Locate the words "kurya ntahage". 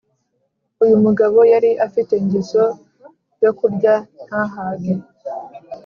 3.59-4.93